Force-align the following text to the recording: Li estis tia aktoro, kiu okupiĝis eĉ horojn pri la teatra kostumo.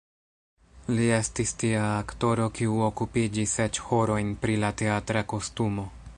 Li 0.99 1.09
estis 1.17 1.53
tia 1.63 1.83
aktoro, 1.89 2.47
kiu 2.61 2.81
okupiĝis 2.89 3.57
eĉ 3.69 3.83
horojn 3.91 4.35
pri 4.47 4.57
la 4.67 4.77
teatra 4.83 5.27
kostumo. 5.35 5.89